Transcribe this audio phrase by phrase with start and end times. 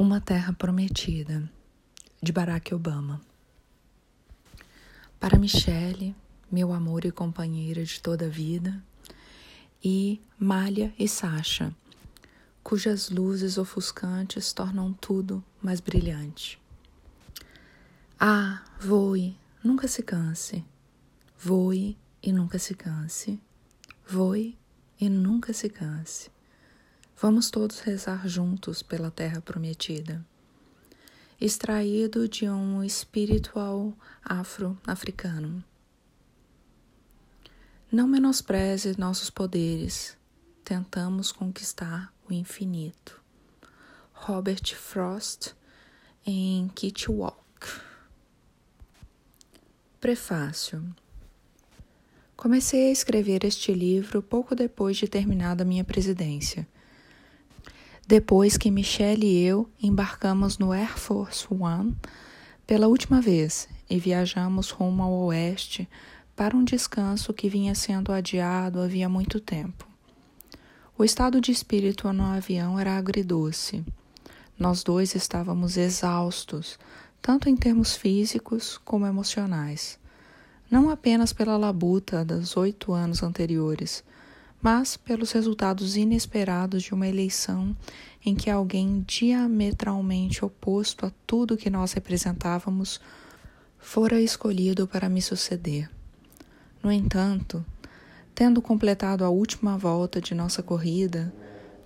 [0.00, 1.46] Uma Terra Prometida,
[2.22, 3.20] de Barack Obama.
[5.20, 6.16] Para Michele,
[6.50, 8.82] meu amor e companheira de toda a vida,
[9.84, 11.76] e Malha e Sasha,
[12.64, 16.58] cujas luzes ofuscantes tornam tudo mais brilhante.
[18.18, 20.64] Ah, voe, nunca se canse.
[21.38, 23.38] Voe e nunca se canse.
[24.08, 24.56] Voe
[24.98, 26.30] e nunca se canse.
[27.22, 30.24] Vamos todos rezar juntos pela terra prometida.
[31.38, 33.92] Extraído de um espiritual
[34.24, 35.62] afro-africano.
[37.92, 40.16] Não menospreze nossos poderes.
[40.64, 43.20] Tentamos conquistar o infinito.
[44.14, 45.54] Robert Frost
[46.24, 47.66] em Kitty Walk.
[50.00, 50.96] Prefácio
[52.34, 56.66] Comecei a escrever este livro pouco depois de terminada minha presidência
[58.10, 61.94] depois que Michelle e eu embarcamos no Air Force One
[62.66, 65.88] pela última vez e viajamos rumo ao oeste
[66.34, 69.86] para um descanso que vinha sendo adiado havia muito tempo.
[70.98, 73.84] O estado de espírito no avião era agridoce.
[74.58, 76.80] Nós dois estávamos exaustos,
[77.22, 80.00] tanto em termos físicos como emocionais.
[80.68, 84.02] Não apenas pela labuta dos oito anos anteriores,
[84.60, 87.74] mas pelos resultados inesperados de uma eleição
[88.24, 93.00] em que alguém diametralmente oposto a tudo que nós representávamos
[93.78, 95.90] fora escolhido para me suceder.
[96.82, 97.64] No entanto,
[98.34, 101.32] tendo completado a última volta de nossa corrida,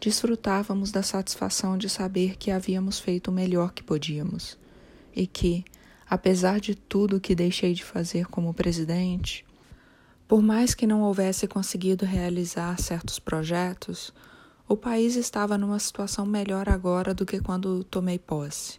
[0.00, 4.58] desfrutávamos da satisfação de saber que havíamos feito o melhor que podíamos
[5.14, 5.64] e que,
[6.08, 9.44] apesar de tudo que deixei de fazer como presidente,
[10.26, 14.12] por mais que não houvesse conseguido realizar certos projetos,
[14.66, 18.78] o país estava numa situação melhor agora do que quando tomei posse.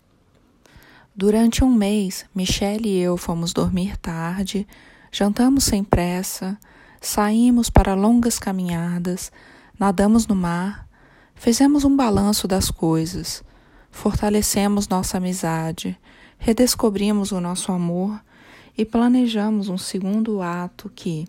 [1.16, 4.68] Durante um mês, Michelle e eu fomos dormir tarde,
[5.12, 6.58] jantamos sem pressa,
[7.00, 9.32] saímos para longas caminhadas,
[9.80, 10.88] nadamos no mar,
[11.36, 13.44] fizemos um balanço das coisas,
[13.92, 15.98] fortalecemos nossa amizade,
[16.38, 18.20] redescobrimos o nosso amor
[18.78, 21.28] e planejamos um segundo ato que,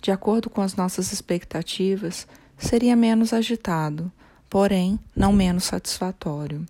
[0.00, 2.26] de acordo com as nossas expectativas,
[2.56, 4.10] seria menos agitado,
[4.48, 6.64] porém não menos satisfatório.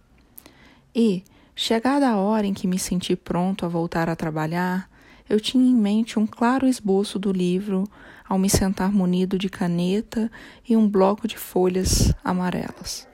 [0.95, 1.23] E,
[1.55, 4.89] chegada a hora em que me senti pronto a voltar a trabalhar,
[5.29, 7.89] eu tinha em mente um claro esboço do livro
[8.29, 10.31] ao me sentar munido de caneta
[10.69, 13.07] e um bloco de folhas amarelas.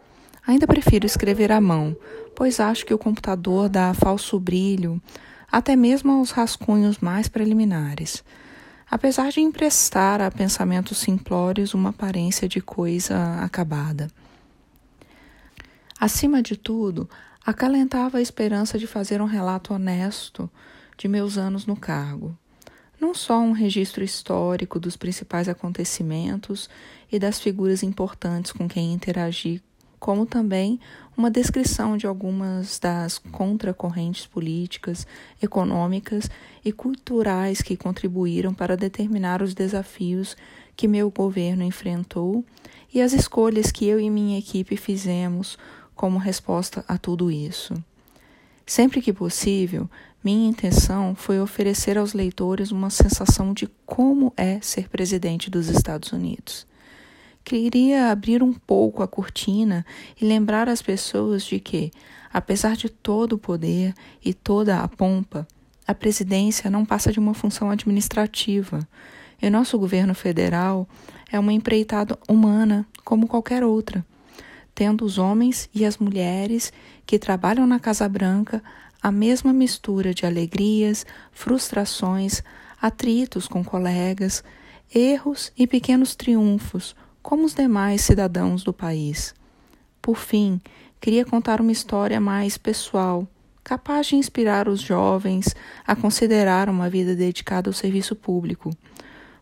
[0.46, 1.96] Ainda prefiro escrever à mão,
[2.34, 5.00] pois acho que o computador dá falso brilho
[5.52, 8.24] até mesmo aos rascunhos mais preliminares,
[8.90, 14.10] apesar de emprestar a pensamentos simplórios uma aparência de coisa acabada.
[16.00, 17.08] Acima de tudo,
[17.44, 20.50] acalentava a esperança de fazer um relato honesto
[20.96, 22.34] de meus anos no cargo.
[22.98, 26.70] Não só um registro histórico dos principais acontecimentos
[27.10, 29.62] e das figuras importantes com quem interagi
[30.02, 30.80] como também
[31.16, 35.06] uma descrição de algumas das contracorrentes políticas,
[35.42, 36.30] econômicas
[36.64, 40.36] e culturais que contribuíram para determinar os desafios
[40.74, 42.44] que meu governo enfrentou
[42.92, 45.58] e as escolhas que eu e minha equipe fizemos
[45.94, 47.74] como resposta a tudo isso.
[48.66, 49.88] Sempre que possível,
[50.24, 56.12] minha intenção foi oferecer aos leitores uma sensação de como é ser presidente dos Estados
[56.12, 56.66] Unidos.
[57.44, 59.84] Queria abrir um pouco a cortina
[60.20, 61.90] e lembrar as pessoas de que,
[62.32, 63.94] apesar de todo o poder
[64.24, 65.46] e toda a pompa,
[65.86, 68.86] a presidência não passa de uma função administrativa.
[69.40, 70.88] E nosso governo federal
[71.30, 74.06] é uma empreitada humana como qualquer outra,
[74.72, 76.72] tendo os homens e as mulheres
[77.04, 78.62] que trabalham na Casa Branca
[79.02, 82.40] a mesma mistura de alegrias, frustrações,
[82.80, 84.44] atritos com colegas,
[84.94, 89.34] erros e pequenos triunfos como os demais cidadãos do país.
[90.00, 90.60] Por fim,
[91.00, 93.26] queria contar uma história mais pessoal,
[93.62, 95.54] capaz de inspirar os jovens
[95.86, 98.70] a considerar uma vida dedicada ao serviço público.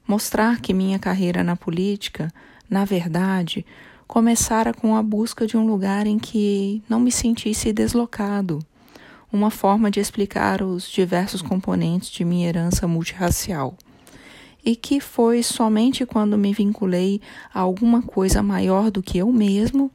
[0.06, 2.30] Mostrar que minha carreira na política,
[2.68, 3.64] na verdade,
[4.06, 8.58] começara com a busca de um lugar em que não me sentisse deslocado.
[9.32, 13.76] Uma forma de explicar os diversos componentes de minha herança multirracial
[14.64, 17.20] e que foi somente quando me vinculei
[17.52, 19.90] a alguma coisa maior do que eu mesmo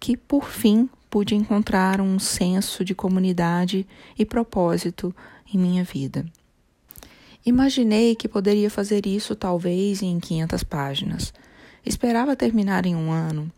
[0.00, 3.86] que, por fim, pude encontrar um senso de comunidade
[4.18, 5.14] e propósito
[5.52, 6.24] em minha vida.
[7.44, 11.32] Imaginei que poderia fazer isso talvez em 500 páginas.
[11.84, 13.50] Esperava terminar em um ano.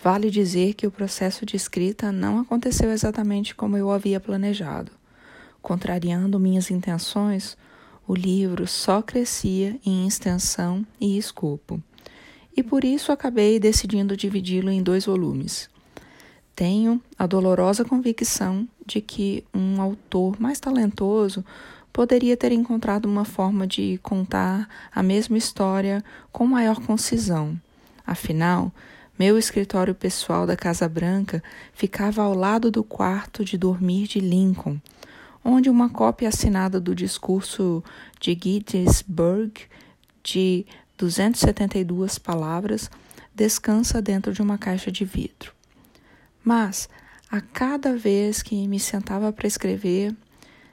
[0.00, 4.92] Vale dizer que o processo de escrita não aconteceu exatamente como eu havia planejado.
[5.60, 7.56] Contrariando minhas intenções,
[8.08, 11.78] o livro só crescia em extensão e escopo,
[12.56, 15.68] e por isso acabei decidindo dividi-lo em dois volumes.
[16.56, 21.44] Tenho a dolorosa convicção de que um autor mais talentoso
[21.92, 26.02] poderia ter encontrado uma forma de contar a mesma história
[26.32, 27.60] com maior concisão.
[28.06, 28.72] Afinal,
[29.18, 31.42] meu escritório pessoal da Casa Branca
[31.74, 34.80] ficava ao lado do quarto de dormir de Lincoln,
[35.48, 37.82] onde uma cópia assinada do discurso
[38.20, 39.62] de Gettysburg,
[40.22, 40.66] de
[40.98, 42.90] 272 palavras,
[43.34, 45.54] descansa dentro de uma caixa de vidro.
[46.44, 46.86] Mas,
[47.30, 50.14] a cada vez que me sentava para escrever,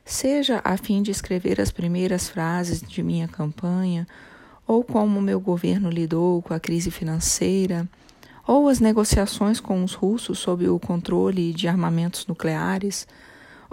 [0.04, 4.06] seja a fim de escrever as primeiras frases de minha campanha,
[4.68, 7.88] ou como meu governo lidou com a crise financeira,
[8.46, 13.08] ou as negociações com os russos sobre o controle de armamentos nucleares,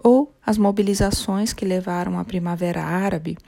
[0.03, 3.39] ou as mobilizações que levaram à Primavera Árabe,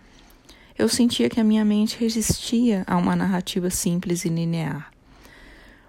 [0.78, 4.92] eu sentia que a minha mente resistia a uma narrativa simples e linear.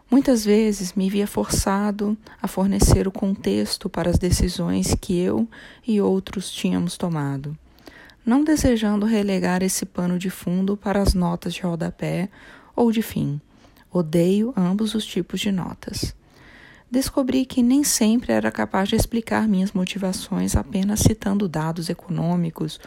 [0.09, 5.47] Muitas vezes me via forçado a fornecer o contexto para as decisões que eu
[5.85, 7.57] e outros tínhamos tomado,
[8.23, 12.29] não desejando relegar esse pano de fundo para as notas de rodapé
[12.75, 13.41] ou de fim.
[13.91, 16.15] Odeio ambos os tipos de notas.
[16.95, 22.79] Descobri que nem sempre era capaz de explicar minhas motivações apenas citando dados econômicos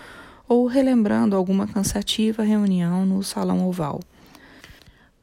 [0.49, 4.01] ou relembrando alguma cansativa reunião no salão oval,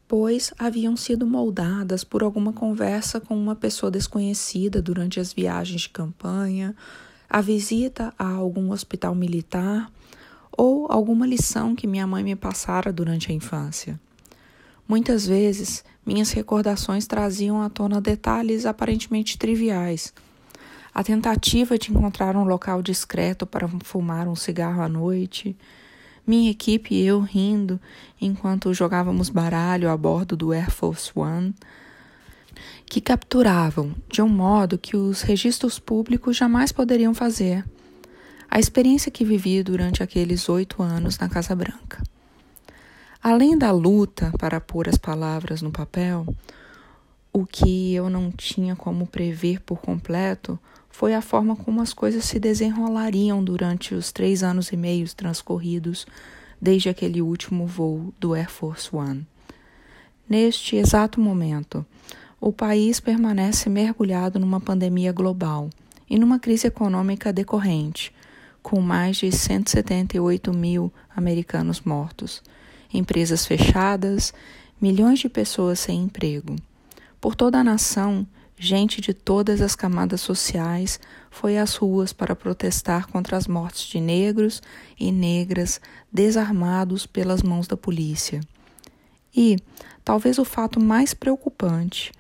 [0.08, 5.90] pois haviam sido moldadas por alguma conversa com uma pessoa desconhecida durante as viagens de
[5.90, 6.76] campanha,
[7.28, 9.92] a visita a algum hospital militar
[10.56, 14.00] ou alguma lição que minha mãe me passara durante a infância.
[14.88, 20.14] Muitas vezes, minhas recordações traziam à tona detalhes aparentemente triviais.
[20.94, 25.58] A tentativa de encontrar um local discreto para fumar um cigarro à noite,
[26.26, 27.80] minha equipe e eu rindo
[28.22, 31.54] enquanto jogávamos baralho a bordo do Air Force One,
[32.86, 37.66] que capturavam, de um modo que os registros públicos jamais poderiam fazer,
[38.50, 42.02] a experiência que vivi durante aqueles oito anos na Casa Branca.
[43.28, 46.28] Além da luta para pôr as palavras no papel,
[47.34, 50.60] o que eu não tinha como prever por completo
[50.92, 56.06] foi a forma como as coisas se desenrolariam durante os três anos e meio transcorridos
[56.62, 59.26] desde aquele último voo do Air Force One.
[60.30, 61.84] Neste exato momento,
[62.40, 65.72] o país permanece mergulhado numa pandemia global
[66.08, 68.14] e numa crise econômica decorrente,
[68.62, 72.44] com mais de 178 mil americanos mortos
[72.94, 74.34] empresas fechadas,
[74.80, 76.56] milhões de pessoas sem emprego.
[77.20, 78.28] Por toda a nação,
[78.58, 81.00] gente de todas as camadas sociais
[81.30, 84.62] foi às ruas para protestar contra as mortes de negros
[85.00, 88.42] e negras desarmados pelas mãos da polícia.
[89.36, 89.58] E,
[90.04, 92.12] talvez o fato mais preocupante,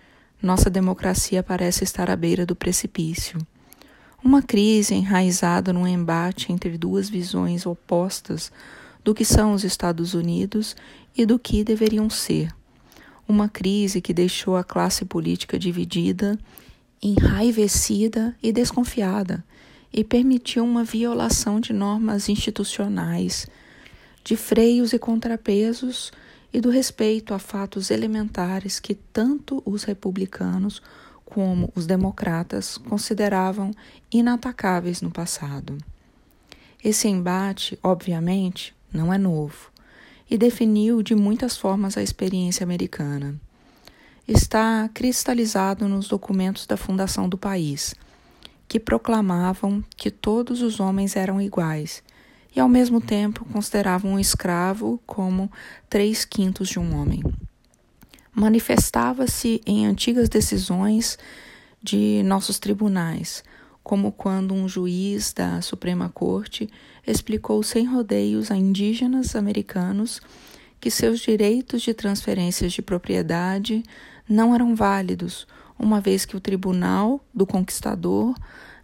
[0.41, 3.39] nossa democracia parece estar à beira do precipício.
[4.23, 8.51] Uma crise enraizada num embate entre duas visões opostas
[9.06, 10.75] do que são os Estados Unidos
[11.16, 12.50] e do que deveriam ser.
[13.28, 16.40] Uma crise que deixou a classe política dividida,
[17.00, 19.45] enraivecida e desconfiada,
[19.94, 23.45] e permitiu uma violação de normas institucionais,
[24.24, 26.12] de freios e contrapesos
[26.52, 30.81] e do respeito a fatos elementares que tanto os republicanos
[31.24, 33.69] como os democratas consideravam
[34.12, 35.78] inatacáveis no passado.
[36.83, 39.71] Esse embate, obviamente, não é novo,
[40.30, 43.35] e definiu de muitas formas a experiência americana.
[44.28, 47.94] Está cristalizado nos documentos da fundação do país,
[48.68, 52.02] que proclamavam que todos os homens eram iguais
[52.56, 55.52] e, ao mesmo tempo, consideravam um escravo como
[55.90, 57.21] três quintos de um homem.
[58.33, 61.19] Manifestava-se em antigas decisões
[61.83, 63.44] de nossos tribunais,
[63.85, 66.68] como quando um juiz da Suprema Corte
[67.06, 70.19] explicou sem rodeios a indígenas americanos
[70.81, 73.83] que seus direitos de transferências de propriedade
[74.27, 75.45] não eram válidos,
[75.77, 78.35] uma vez que o tribunal do conquistador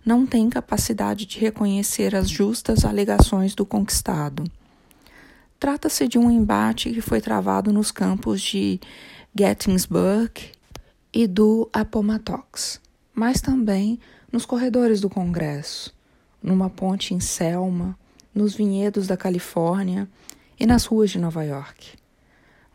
[0.05, 4.43] não tem capacidade de reconhecer as justas alegações do conquistado.
[5.59, 8.79] Trata-se de um embate que foi travado nos campos de
[9.35, 10.31] Gettysburg
[11.11, 12.79] e do Appomattox,
[13.15, 13.99] mas também
[14.31, 15.93] nos corredores do Congresso,
[16.41, 17.97] numa ponte em Selma,
[18.33, 20.07] nos vinhedos da Califórnia
[20.59, 21.97] e nas ruas de Nova York.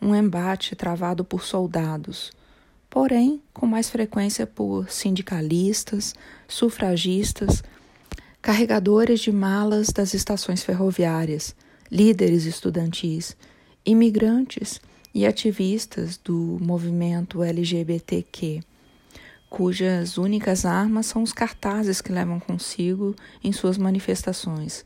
[0.01, 2.31] Um embate travado por soldados,
[2.91, 6.15] porém com mais frequência por sindicalistas,
[6.47, 7.63] sufragistas,
[8.43, 11.57] carregadores de malas das estações ferroviárias,
[11.91, 13.37] líderes estudantis,
[13.85, 14.81] imigrantes
[15.15, 18.63] e ativistas do movimento LGBTQ,
[19.49, 24.85] cujas únicas armas são os cartazes que levam consigo em suas manifestações,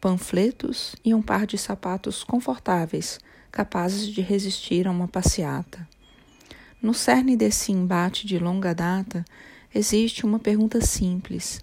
[0.00, 3.18] panfletos e um par de sapatos confortáveis,
[3.50, 5.86] capazes de resistir a uma passeata.
[6.80, 9.24] No cerne desse embate de longa data
[9.74, 11.62] existe uma pergunta simples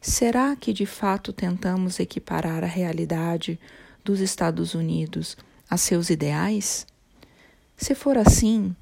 [0.00, 3.58] Será que de fato tentamos equiparar a realidade
[4.04, 5.36] dos Estados Unidos
[5.68, 6.86] a seus ideais?
[7.76, 8.74] Se for assim,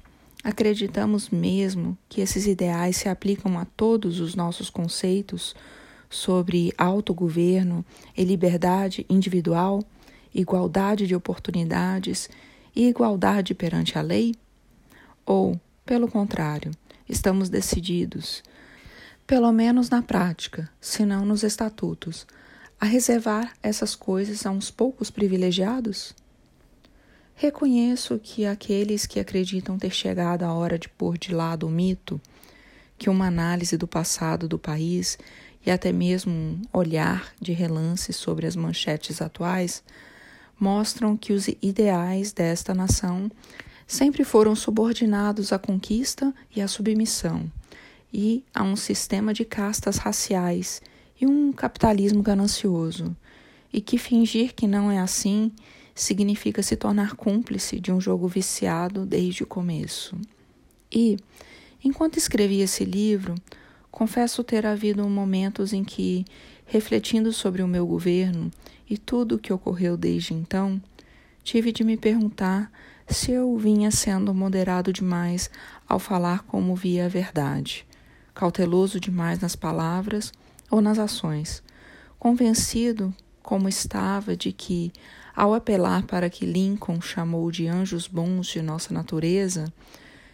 [0.43, 5.55] acreditamos mesmo que esses ideais se aplicam a todos os nossos conceitos
[6.09, 9.83] sobre autogoverno e liberdade individual,
[10.33, 12.29] igualdade de oportunidades
[12.75, 14.35] e igualdade perante a lei?
[15.25, 16.71] Ou, pelo contrário,
[17.09, 18.43] estamos decididos
[19.27, 22.25] pelo menos na prática, se não nos estatutos,
[22.79, 26.15] a reservar essas coisas a uns poucos privilegiados?
[27.39, 32.19] Reconheço que aqueles que acreditam ter chegado a hora de pôr de lado o mito,
[32.97, 35.19] que uma análise do passado do país
[35.63, 39.83] e até mesmo um olhar de relance sobre as manchetes atuais
[40.59, 43.29] mostram que os ideais desta nação
[43.85, 47.51] sempre foram subordinados à conquista e à submissão
[48.11, 50.81] e a um sistema de castas raciais
[51.21, 53.15] e um capitalismo ganancioso,
[53.71, 55.51] e que fingir que não é assim
[56.01, 60.15] significa se tornar cúmplice de um jogo viciado desde o começo.
[60.91, 61.17] E,
[61.83, 63.35] enquanto escrevi esse livro,
[63.91, 66.25] confesso ter havido momentos em que,
[66.65, 68.51] refletindo sobre o meu governo
[68.89, 70.81] e tudo o que ocorreu desde então,
[71.43, 72.71] tive de me perguntar
[73.07, 75.49] se eu vinha sendo moderado demais
[75.87, 77.87] ao falar como via a verdade
[78.37, 80.31] cauteloso demais nas palavras
[80.69, 81.63] ou nas ações,
[82.19, 83.11] convencido
[83.41, 84.93] como estava de que,
[85.37, 89.71] ao apelar para que Lincoln chamou de anjos bons de nossa natureza,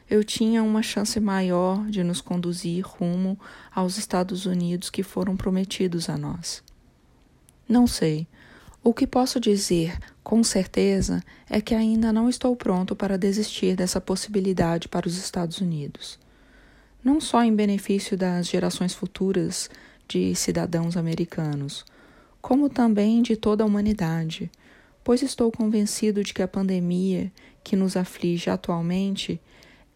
[0.10, 3.38] eu tinha uma chance maior de nos conduzir rumo
[3.76, 6.64] aos Estados Unidos que foram prometidos a nós.
[7.68, 8.26] Não sei.
[8.82, 14.00] O que posso dizer com certeza é que ainda não estou pronto para desistir dessa
[14.00, 16.18] possibilidade para os Estados Unidos
[17.04, 19.70] não só em benefício das gerações futuras
[20.08, 21.86] de cidadãos americanos,
[22.42, 24.50] como também de toda a humanidade,
[25.04, 27.32] pois estou convencido de que a pandemia
[27.64, 29.40] que nos aflige atualmente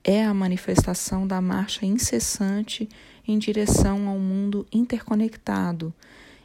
[0.04, 2.88] é a manifestação da marcha incessante
[3.28, 5.94] em direção ao mundo interconectado,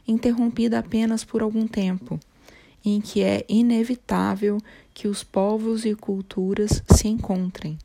[0.07, 2.19] interrompida apenas por algum tempo,
[2.83, 4.57] em que é inevitável
[4.93, 7.77] que os povos e culturas se encontrem.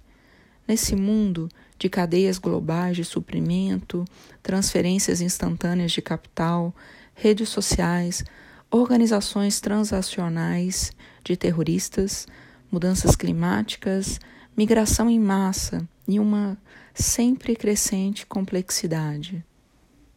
[0.66, 4.04] Nesse mundo de cadeias globais de suprimento,
[4.42, 6.74] transferências instantâneas de capital,
[7.14, 8.24] redes sociais,
[8.70, 10.92] organizações transacionais
[11.24, 12.26] de terroristas,
[12.70, 14.20] mudanças climáticas,
[14.56, 16.58] migração em massa e uma
[16.94, 19.44] sempre crescente complexidade.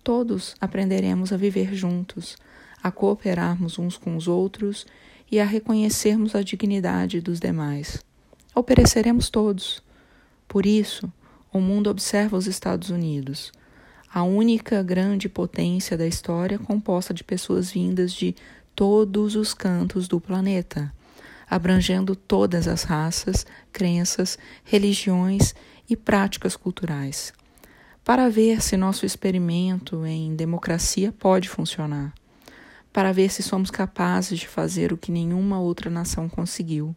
[0.04, 2.36] Todos aprenderemos a viver juntos,
[2.82, 4.86] a cooperarmos uns com os outros
[5.32, 8.04] e a reconhecermos a dignidade dos demais.
[8.54, 9.82] Ou pereceremos todos.
[10.48, 11.12] Por isso,
[11.54, 13.52] o mundo observa os Estados Unidos,
[14.14, 18.36] a única grande potência da história composta de pessoas vindas de
[18.76, 20.94] todos os cantos do planeta,
[21.50, 25.56] abrangendo todas as raças, crenças, religiões
[25.90, 27.34] e práticas culturais,
[28.04, 32.14] para ver se nosso experimento em democracia pode funcionar,
[32.92, 36.94] para ver se somos capazes de fazer o que nenhuma outra nação conseguiu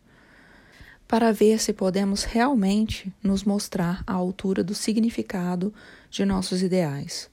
[1.07, 5.73] para ver se podemos realmente nos mostrar à altura do significado
[6.11, 7.31] de nossos ideais.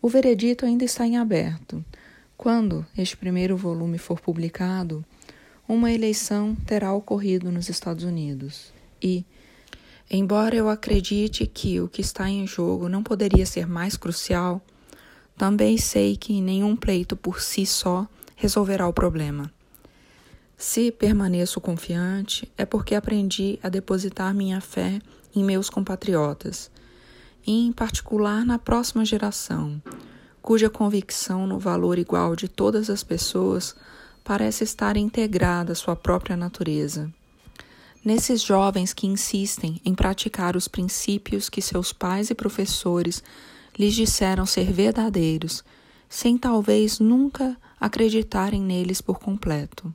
[0.00, 1.84] O veredito ainda está em aberto.
[2.36, 5.04] Quando este primeiro volume for publicado,
[5.66, 8.72] uma eleição terá ocorrido nos Estados Unidos
[9.02, 9.24] e,
[10.10, 14.60] embora eu acredite que o que está em jogo não poderia ser mais crucial,
[15.36, 19.50] também sei que nenhum pleito por si só resolverá o problema.
[20.56, 25.00] Se permaneço confiante, é porque aprendi a depositar minha fé
[25.34, 26.70] em meus compatriotas,
[27.46, 29.82] em particular na próxima geração,
[30.40, 33.74] cuja convicção no valor igual de todas as pessoas
[34.22, 37.12] parece estar integrada à sua própria natureza.
[38.04, 43.22] Nesses jovens que insistem em praticar os princípios que seus pais e professores
[43.78, 45.64] lhes disseram ser verdadeiros,
[46.08, 49.92] sem talvez nunca acreditarem neles por completo.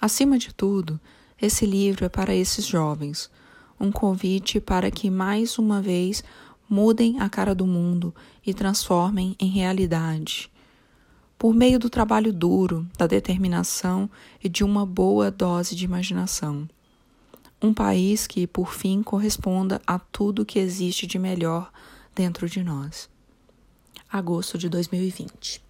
[0.00, 1.00] Acima de tudo,
[1.40, 3.28] esse livro é para esses jovens,
[3.80, 6.22] um convite para que mais uma vez
[6.68, 8.14] mudem a cara do mundo
[8.46, 10.50] e transformem em realidade.
[11.36, 14.08] Por meio do trabalho duro, da determinação
[14.42, 16.68] e de uma boa dose de imaginação.
[17.60, 21.72] Um país que, por fim, corresponda a tudo que existe de melhor
[22.14, 23.08] dentro de nós.
[24.08, 25.67] Agosto de 2020.